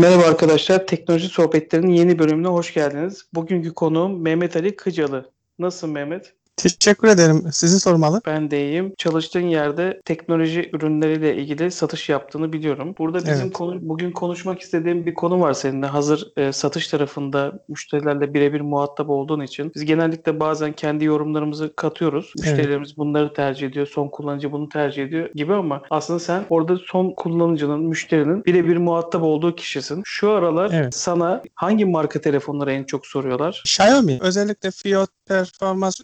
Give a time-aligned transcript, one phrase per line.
[0.00, 3.26] Merhaba arkadaşlar, Teknoloji Sohbetleri'nin yeni bölümüne hoş geldiniz.
[3.34, 5.32] Bugünkü konuğum Mehmet Ali Kıcalı.
[5.58, 6.34] Nasılsın Mehmet?
[6.62, 7.44] Teşekkür ederim.
[7.52, 8.20] Sizi sormalı.
[8.26, 8.94] Ben de iyiyim.
[8.98, 12.94] Çalıştığın yerde teknoloji ürünleriyle ilgili satış yaptığını biliyorum.
[12.98, 13.52] Burada bizim Evet.
[13.52, 15.86] konu, bugün konuşmak istediğim bir konu var seninle.
[15.86, 22.32] Hazır e, satış tarafında müşterilerle birebir muhatap olduğun için biz genellikle bazen kendi yorumlarımızı katıyoruz.
[22.36, 22.46] Evet.
[22.46, 27.10] Müşterilerimiz bunları tercih ediyor, son kullanıcı bunu tercih ediyor gibi ama aslında sen orada son
[27.16, 30.02] kullanıcının, müşterinin birebir muhatap olduğu kişisin.
[30.04, 30.94] Şu aralar Evet.
[30.94, 33.62] sana hangi marka telefonları en çok soruyorlar?
[33.66, 36.00] Xiaomi özellikle fiyat performans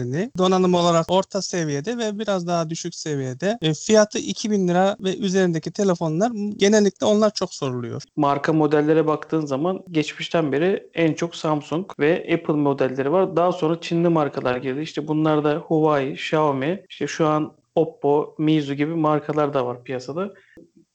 [0.00, 5.16] ürünlerini donanım olarak orta seviyede ve biraz daha düşük seviyede e, fiyatı 2000 lira ve
[5.16, 8.02] üzerindeki telefonlar genellikle onlar çok soruluyor.
[8.16, 13.36] marka modellere baktığın zaman geçmişten beri en çok Samsung ve Apple modelleri var.
[13.36, 14.80] Daha sonra Çinli markalar girdi.
[14.80, 20.34] İşte bunlar da Huawei, Xiaomi, işte şu an Oppo, Meizu gibi markalar da var piyasada.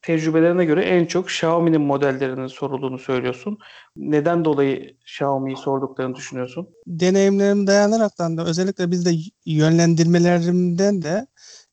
[0.06, 3.58] Tecrübelerine göre en çok Xiaomi'nin modellerinin sorulduğunu söylüyorsun.
[3.96, 6.70] Neden dolayı Xiaomi'yi sorduklarını düşünüyorsun?
[6.88, 9.12] Deneyimlerim dayanaraktan da özellikle bizde
[9.46, 11.28] yönlendirmelerimden de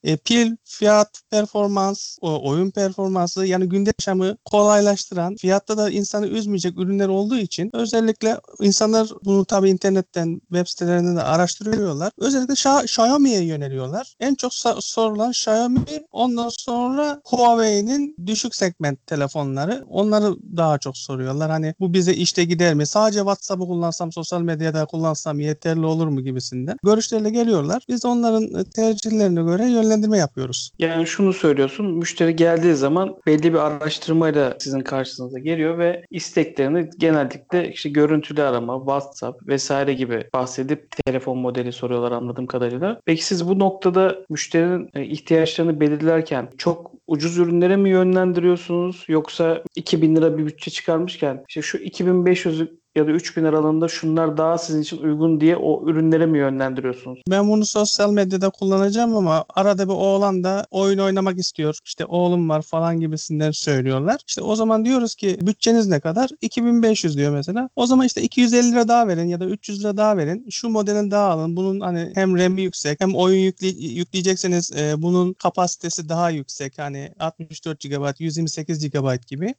[0.05, 6.79] e, pil, fiyat, performans, o oyun performansı yani gündelik yaşamı kolaylaştıran, fiyatta da insanı üzmeyecek
[6.79, 12.13] ürünler olduğu için özellikle insanlar bunu tabii internetten, web sitelerinden de araştırıyorlar.
[12.19, 14.15] Özellikle Xia- Xiaomi'ye yöneliyorlar.
[14.21, 15.81] En çok sorulan Xiaomi,
[16.11, 19.85] ondan sonra Huawei'nin düşük segment telefonları.
[19.89, 21.51] Onları daha çok soruyorlar.
[21.51, 22.87] Hani bu bize işte gider mi?
[22.87, 26.77] Sadece WhatsApp'ı kullansam, sosyal medyada kullansam yeterli olur mu gibisinden.
[26.85, 27.83] Görüşlerle geliyorlar.
[27.89, 30.71] Biz onların e, tercihlerine göre yönlendirme yapıyoruz.
[30.79, 37.73] Yani şunu söylüyorsun, müşteri geldiği zaman belli bir araştırmayla sizin karşınıza geliyor ve isteklerini genellikle
[37.73, 43.01] işte görüntülü arama, WhatsApp vesaire gibi bahsedip telefon modeli soruyorlar anladığım kadarıyla.
[43.05, 50.17] Peki siz bu noktada müşterinin e, ihtiyaçlarını belirlerken çok ucuz ürünlere mi yönlendiriyorsunuz yoksa 2000
[50.17, 52.63] lira bir bütçe çıkarmışken işte şu 2500
[52.97, 57.19] ya da 3000 aralığında şunlar daha sizin için uygun diye o ürünlere mi yönlendiriyorsunuz?
[57.31, 61.79] Ben bunu sosyal medyada kullanacağım ama arada bir oğlan da oyun oynamak istiyor.
[61.85, 64.21] İşte oğlum var falan gibisinden söylüyorlar.
[64.29, 66.31] İşte o zaman diyoruz ki bütçeniz ne kadar?
[66.41, 67.69] 2500 diyor mesela.
[67.77, 70.47] O zaman işte 250 lira daha verin ya da 300 lira daha verin.
[70.51, 71.57] Şu modelin daha alın.
[71.57, 76.79] Bunun hani hem RAM'i yüksek hem oyun yükle- yükleyecekseniz e, bunun kapasitesi daha yüksek.
[76.79, 79.55] Hani 64 GB, 128 GB gibi.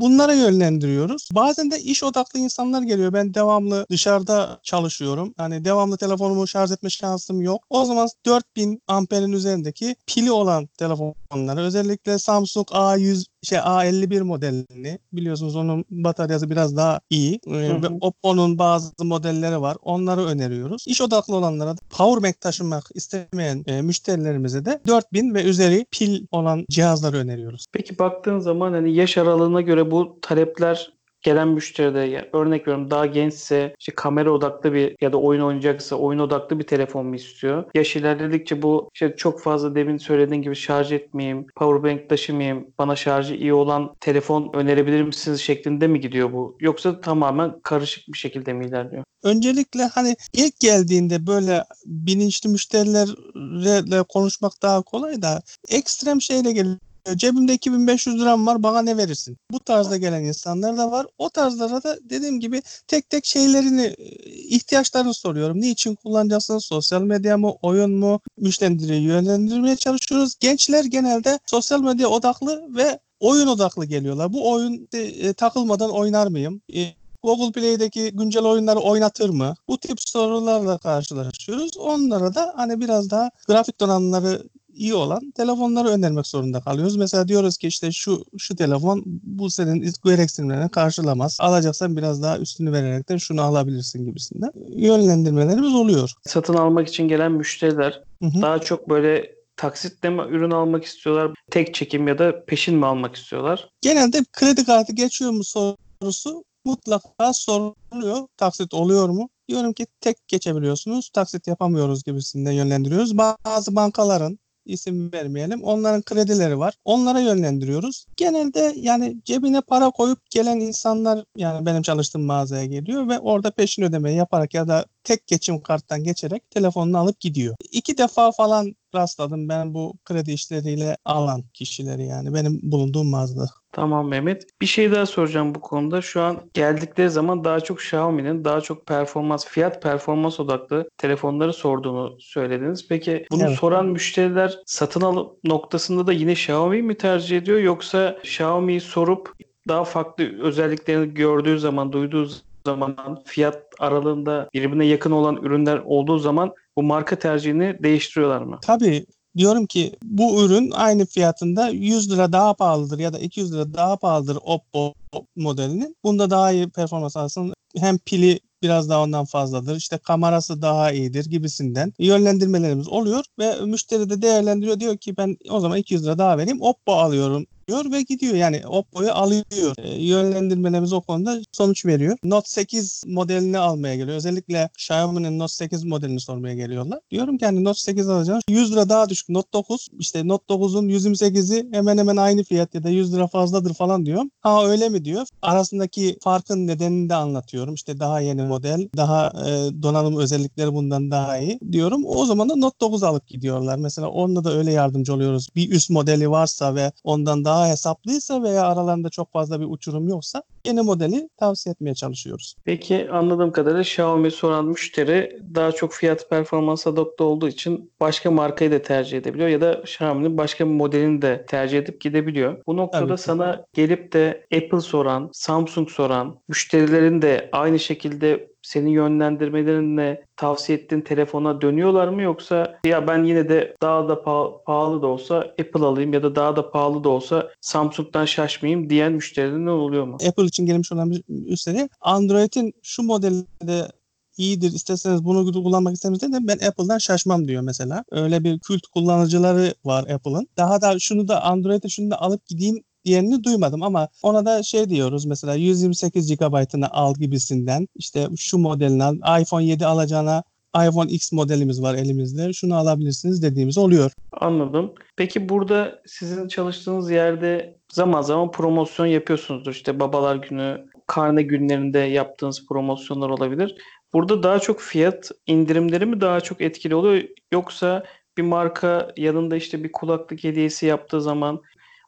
[0.00, 1.28] Bunlara yönlendiriyoruz.
[1.32, 3.12] Bazen de iş odaklı insanlar geliyor.
[3.12, 5.34] Ben devamlı dışarıda çalışıyorum.
[5.36, 7.64] Hani devamlı telefonumu şarj etme şansım yok.
[7.70, 15.56] O zaman 4000 amperin üzerindeki pili olan telefonları özellikle Samsung A100 şey A51 modelini biliyorsunuz
[15.56, 17.40] onun bataryası biraz daha iyi.
[17.46, 19.76] Ee, ve Oppo'nun bazı modelleri var.
[19.82, 20.84] Onları öneriyoruz.
[20.88, 26.66] İş odaklı olanlara da powerbank taşımak istemeyen e, müşterilerimize de 4000 ve üzeri pil olan
[26.70, 27.66] cihazları öneriyoruz.
[27.72, 30.93] Peki baktığın zaman hani yaş aralığına göre bu talepler
[31.24, 35.96] gelen müşteride ya örnek veriyorum daha gençse işte kamera odaklı bir ya da oyun oynayacaksa
[35.96, 37.64] oyun odaklı bir telefon mu istiyor?
[37.74, 43.34] Yaş ilerledikçe bu işte çok fazla demin söylediğin gibi şarj etmeyeyim, powerbank taşımayayım, bana şarjı
[43.34, 46.56] iyi olan telefon önerebilir misiniz şeklinde mi gidiyor bu?
[46.60, 49.04] Yoksa tamamen karışık bir şekilde mi ilerliyor?
[49.22, 56.78] Öncelikle hani ilk geldiğinde böyle bilinçli müşterilerle konuşmak daha kolay da ekstrem şeyle geliyor.
[57.16, 59.38] Cebimde 2500 liram var bana ne verirsin?
[59.50, 61.06] Bu tarzda gelen insanlar da var.
[61.18, 65.60] O tarzlara da dediğim gibi tek tek şeylerini, e, ihtiyaçlarını soruyorum.
[65.60, 66.58] Niçin kullanacaksın?
[66.58, 68.20] Sosyal medya mı, oyun mu?
[68.36, 70.34] Müşterileri yönlendirmeye çalışıyoruz.
[70.40, 74.32] Gençler genelde sosyal medya odaklı ve oyun odaklı geliyorlar.
[74.32, 76.62] Bu oyun e, takılmadan oynar mıyım?
[76.74, 76.86] E,
[77.24, 79.54] Google Play'deki güncel oyunları oynatır mı?
[79.68, 81.76] Bu tip sorularla karşılaşıyoruz.
[81.76, 84.42] Onlara da hani biraz daha grafik donanımları
[84.74, 86.96] iyi olan telefonları önermek zorunda kalıyoruz.
[86.96, 91.36] Mesela diyoruz ki işte şu şu telefon bu senin gereksinimlerini karşılamaz.
[91.40, 96.12] Alacaksan biraz daha üstünü vererekten şunu alabilirsin gibisinden yönlendirmelerimiz oluyor.
[96.26, 98.42] Satın almak için gelen müşteriler Hı hı.
[98.42, 103.16] daha çok böyle taksitle mi ürün almak istiyorlar, tek çekim ya da peşin mi almak
[103.16, 103.68] istiyorlar?
[103.80, 108.26] Genelde kredi kartı geçiyor mu sorusu mutlaka soruluyor.
[108.36, 109.28] Taksit oluyor mu?
[109.48, 111.10] Diyorum ki tek geçebiliyorsunuz.
[111.10, 113.18] Taksit yapamıyoruz gibisinden yönlendiriyoruz.
[113.18, 115.62] Bazı bankaların isim vermeyelim.
[115.62, 116.74] Onların kredileri var.
[116.84, 118.06] Onlara yönlendiriyoruz.
[118.16, 123.82] Genelde yani cebine para koyup gelen insanlar yani benim çalıştığım mağazaya geliyor ve orada peşin
[123.82, 127.54] ödemeyi yaparak ya da tek geçim karttan geçerek telefonunu alıp gidiyor.
[127.72, 133.46] İki defa falan rastladım ben bu kredi işleriyle alan kişileri yani benim bulunduğum mağazada.
[133.72, 134.46] Tamam Mehmet.
[134.60, 136.02] Bir şey daha soracağım bu konuda.
[136.02, 142.16] Şu an geldikleri zaman daha çok Xiaomi'nin daha çok performans, fiyat performans odaklı telefonları sorduğunu
[142.20, 142.88] söylediniz.
[142.88, 143.58] Peki bunu Evet.
[143.58, 149.32] soran müşteriler satın alım noktasında da yine Xiaomi'yi mi tercih ediyor yoksa Xiaomi'yi sorup
[149.68, 152.28] daha farklı özelliklerini gördüğü zaman, duyduğu
[152.66, 158.58] zaman fiyat aralığında birbirine yakın olan ürünler olduğu zaman bu marka tercihini değiştiriyorlar mı?
[158.62, 159.06] Tabii
[159.36, 163.96] diyorum ki bu ürün aynı fiyatında 100 lira daha pahalıdır ya da 200 lira daha
[163.96, 164.94] pahalıdır Oppo
[165.36, 165.96] modelinin.
[166.04, 167.54] Bunda daha iyi performans alsın.
[167.76, 169.76] Hem pili biraz daha ondan fazladır.
[169.76, 174.80] İşte kamerası daha iyidir gibisinden yönlendirmelerimiz oluyor ve müşteri de değerlendiriyor.
[174.80, 178.34] Diyor ki ben o zaman 200 lira daha vereyim Oppo alıyorum diyor ve gidiyor.
[178.34, 179.74] Yani Oppo'yu alıyor.
[179.78, 182.16] E, yönlendirmelerimiz o konuda sonuç veriyor.
[182.24, 184.16] Note 8 modelini almaya geliyor.
[184.16, 187.00] Özellikle Xiaomi'nin Note 8 modelini sormaya geliyorlar.
[187.10, 188.40] Diyorum ki hani Note 8 alacağım.
[188.48, 189.28] 100 lira daha düşük.
[189.28, 193.74] Note 9 işte Note 9'un 128'i hemen hemen aynı fiyat ya da 100 lira fazladır
[193.74, 194.24] falan diyor.
[194.40, 195.26] Ha öyle mi diyor.
[195.42, 197.74] Arasındaki farkın nedenini de anlatıyorum.
[197.74, 202.02] İşte daha yeni model, daha e, donanım özellikleri bundan daha iyi diyorum.
[202.06, 203.76] O zaman da Note 9 alıp gidiyorlar.
[203.76, 205.48] Mesela onda da öyle yardımcı oluyoruz.
[205.56, 210.42] Bir üst modeli varsa ve ondan daha hesaplıysa veya aralarında çok fazla bir uçurum yoksa
[210.66, 212.56] yeni modeli tavsiye etmeye çalışıyoruz.
[212.64, 218.72] Peki anladığım kadarıyla Xiaomi soran müşteri daha çok fiyat performans adapte olduğu için başka markayı
[218.72, 222.56] da tercih edebiliyor ya da Xiaomi'nin başka bir modelini de tercih edip gidebiliyor.
[222.66, 228.90] Bu noktada Tabii sana gelip de Apple soran, Samsung soran müşterilerin de aynı şekilde senin
[228.90, 235.02] yönlendirmelerinle tavsiye ettiğin telefona dönüyorlar mı yoksa ya ben yine de daha da paha- pahalı
[235.02, 239.66] da olsa Apple alayım ya da daha da pahalı da olsa Samsung'dan şaşmayayım diyen müşterilerin
[239.66, 240.16] oluyor mu?
[240.28, 243.88] Apple için gelmiş olan bir müşteri Android'in şu modelde
[244.36, 248.04] iyidir isterseniz bunu kullanmak istemezse de ben Apple'dan şaşmam diyor mesela.
[248.10, 250.48] Öyle bir kült kullanıcıları var Apple'ın.
[250.56, 254.90] Daha da şunu da Android'e şunu da alıp gideyim diyenini duymadım ama ona da şey
[254.90, 260.42] diyoruz mesela 128 GB'ını al gibisinden işte şu modelini al iPhone 7 alacağına
[260.76, 264.10] iPhone X modelimiz var elimizde şunu alabilirsiniz dediğimiz oluyor.
[264.32, 264.92] Anladım.
[265.16, 269.72] Peki burada sizin çalıştığınız yerde zaman zaman promosyon yapıyorsunuzdur.
[269.72, 273.76] İşte babalar günü, karne günlerinde yaptığınız promosyonlar olabilir.
[274.12, 278.04] Burada daha çok fiyat indirimleri mi daha çok etkili oluyor yoksa
[278.36, 281.60] bir marka yanında işte bir kulaklık hediyesi yaptığı zaman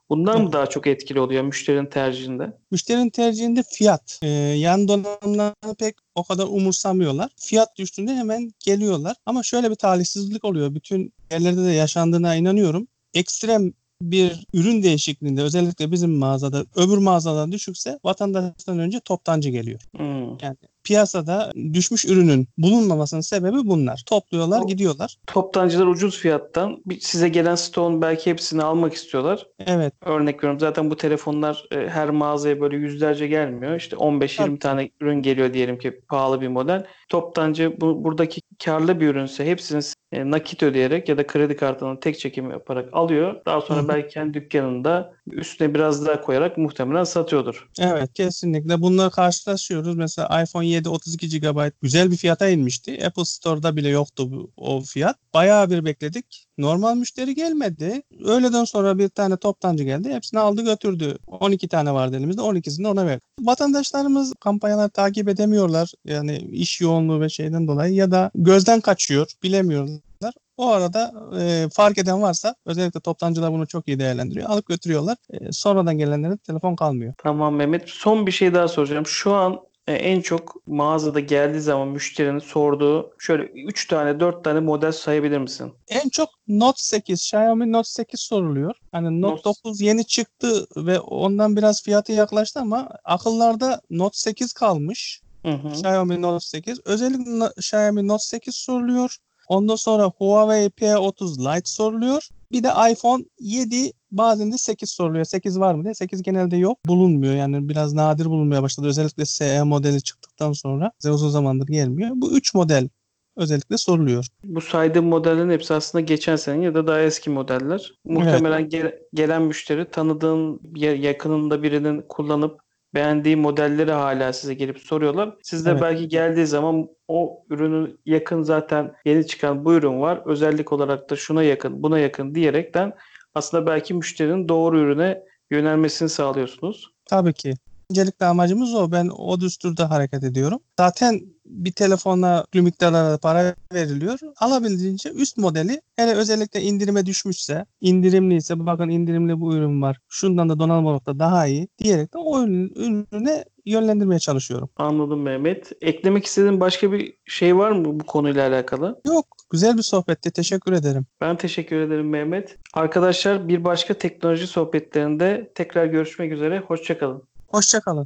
[0.09, 2.57] bunlar mı daha çok etkili oluyor müşterinin tercihinde?
[2.71, 4.19] Müşterinin tercihinde fiyat.
[4.23, 7.29] Ee, yan donanımlarını pek o kadar umursamıyorlar.
[7.37, 9.15] Fiyat düştüğünde hemen geliyorlar.
[9.25, 10.75] Ama şöyle bir talihsizlik oluyor.
[10.75, 12.87] Bütün yerlerde de yaşandığına inanıyorum.
[13.13, 19.81] Ekstrem bir ürün değişikliğinde özellikle bizim mağazada öbür mağazadan düşükse vatandaştan önce toptancı geliyor.
[19.97, 20.37] Hmm.
[20.41, 24.03] Yani piyasada düşmüş ürünün bulunmamasının sebebi bunlar.
[24.05, 25.15] Topluyorlar, O- gidiyorlar.
[25.27, 29.47] Toptancılar ucuz fiyattan size gelen stoğun belki hepsini almak istiyorlar.
[29.59, 33.75] Evet, Örnek veriyorum zaten bu telefonlar e, her mağazaya böyle yüzlerce gelmiyor.
[33.75, 34.59] İşte 15-20 Tabii.
[34.59, 36.85] tane ürün geliyor diyelim ki pahalı bir model.
[37.09, 39.81] Toptancı bu, buradaki karlı bir ürünse hepsini
[40.11, 43.35] e, nakit ödeyerek ya da kredi kartının tek çekimi yaparak alıyor.
[43.45, 43.87] Daha sonra Hı hı.
[43.87, 47.69] belki kendi dükkanında üstüne biraz daha koyarak muhtemelen satıyordur.
[47.79, 49.95] Evet kesinlikle bunları karşılaşıyoruz.
[49.95, 53.05] Mesela iPhone 7 32 GB güzel bir fiyata inmişti.
[53.05, 55.17] Apple Store'da bile yoktu bu, o fiyat.
[55.33, 56.45] Bayağı bir bekledik.
[56.57, 58.01] Normal müşteri gelmedi.
[58.25, 60.13] Öğleden sonra bir tane toptancı geldi.
[60.13, 61.17] Hepsini aldı götürdü.
[61.27, 62.41] 12 tane vardı elimizde.
[62.41, 63.21] 12'sini de ona verdi.
[63.39, 65.91] Vatandaşlarımız kampanyalar takip edemiyorlar.
[66.05, 69.27] Yani iş yoğunluğu ve şeyden dolayı ya da gözden kaçıyor.
[69.43, 70.33] Bilemiyorlar.
[70.57, 74.49] O arada e, fark eden varsa özellikle toptancılar bunu çok iyi değerlendiriyor.
[74.49, 75.17] Alıp götürüyorlar.
[75.29, 77.13] E, sonradan gelenlere telefon kalmıyor.
[77.17, 77.89] Tamam Mehmet.
[77.89, 79.05] Son bir şey daha soracağım.
[79.05, 79.59] Şu an
[79.93, 85.73] en çok mağazada geldiği zaman müşterinin sorduğu şöyle 3 tane 4 tane model sayabilir misin?
[85.87, 88.75] En çok Note 8, Xiaomi Note 8 soruluyor.
[88.91, 94.53] Hani Note Note- 9 yeni çıktı ve ondan biraz fiyatı yaklaştı ama akıllarda Note 8
[94.53, 95.21] kalmış.
[95.45, 95.67] Hı hı.
[95.67, 96.79] Xiaomi Note 8.
[96.85, 99.17] Özellikle Xiaomi Note 8 soruluyor.
[99.47, 102.27] Ondan sonra Huawei P30 Lite soruluyor.
[102.51, 105.25] Bir de iPhone 7 bazen de 8 soruluyor.
[105.25, 105.93] 8 var mı diye.
[105.93, 106.77] 8 genelde yok.
[106.85, 107.35] Bulunmuyor.
[107.35, 108.87] Yani biraz nadir bulunmaya başladı.
[108.87, 110.91] Özellikle SE modeli çıktıktan sonra.
[110.99, 112.09] Bize uzun zamandır gelmiyor.
[112.13, 112.89] Bu 3 model
[113.35, 114.25] özellikle soruluyor.
[114.43, 117.93] Bu saydığım modellerin hepsi aslında geçen sene ya da daha eski modeller.
[118.05, 122.59] Muhtemelen gel- gelen müşteri tanıdığın ya- yakınında birinin kullanıp
[122.93, 125.35] beğendiği modelleri hala size gelip soruyorlar.
[125.43, 125.81] Siz de Evet.
[125.81, 130.21] belki geldiği zaman o ürünün yakın zaten yeni çıkan bu ürün var.
[130.25, 132.93] Özellik olarak da şuna yakın, buna yakın diyerekten
[133.35, 136.91] aslında belki müşterinin doğru ürüne yönelmesini sağlıyorsunuz.
[137.05, 137.53] Tabii ki.
[137.91, 138.91] Öncelikle amacımız o.
[138.91, 140.59] Ben o düsturda hareket ediyorum.
[140.79, 144.19] Zaten bir telefona bir miktarlarda para veriliyor.
[144.39, 149.97] Alabildiğince üst modeli hele özellikle indirime düşmüşse, indirimliyse bakın indirimli bu ürün var.
[150.09, 152.73] Şundan da donanım olarak da daha iyi diyerek de o ürün-
[153.11, 154.69] ürüne yönlendirmeye çalışıyorum.
[154.77, 155.71] Anladım Mehmet.
[155.81, 159.01] Eklemek istediğin başka bir şey var mı bu konuyla alakalı?
[159.05, 159.25] Yok.
[159.49, 160.31] Güzel bir sohbetti.
[160.31, 161.05] Teşekkür ederim.
[161.21, 162.57] Ben teşekkür ederim Mehmet.
[162.73, 166.59] Arkadaşlar bir başka teknoloji sohbetlerinde tekrar görüşmek üzere.
[166.59, 167.23] Hoşçakalın.
[167.47, 168.05] Hoşçakalın.